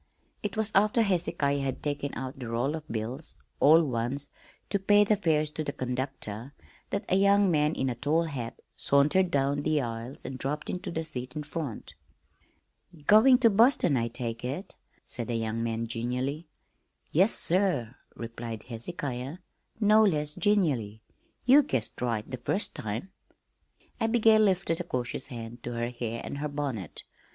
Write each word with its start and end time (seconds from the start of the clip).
It 0.41 0.57
was 0.57 0.71
after 0.73 1.03
Hezekiah 1.03 1.59
had 1.59 1.83
taken 1.83 2.11
out 2.15 2.39
the 2.39 2.47
roll 2.49 2.73
of 2.73 2.87
bills 2.87 3.35
all 3.59 3.83
ones 3.83 4.29
to 4.71 4.79
pay 4.79 5.03
the 5.03 5.15
fares 5.15 5.51
to 5.51 5.63
the 5.63 5.71
conductor 5.71 6.55
that 6.89 7.05
a 7.07 7.15
young 7.15 7.51
man 7.51 7.75
in 7.75 7.87
a 7.87 7.93
tall 7.93 8.23
hat 8.23 8.59
sauntered 8.75 9.29
down 9.29 9.61
the 9.61 9.79
aisle 9.79 10.15
and 10.25 10.39
dropped 10.39 10.71
into 10.71 10.89
the 10.89 11.03
seat 11.03 11.35
in 11.35 11.43
front. 11.43 11.93
"Going 13.05 13.37
to 13.37 13.51
Boston, 13.51 13.95
I 13.95 14.07
take 14.07 14.43
it," 14.43 14.73
said 15.05 15.27
the 15.27 15.35
young 15.35 15.61
man 15.61 15.85
genially. 15.85 16.47
"Yes, 17.11 17.35
sir," 17.37 17.95
replied 18.15 18.63
Hezehiah, 18.63 19.37
no 19.79 20.03
less 20.03 20.33
genially. 20.33 21.03
"Ye 21.45 21.61
guessed 21.61 22.01
right 22.01 22.27
the 22.27 22.37
first 22.37 22.73
time." 22.73 23.11
Abigail 23.99 24.41
lifted 24.41 24.81
a 24.81 24.83
cautious 24.83 25.27
hand 25.27 25.61
to 25.61 25.73
her 25.73 25.89
hair 25.89 26.21
and 26.23 26.39
her 26.39 26.49
bonnet. 26.49 27.03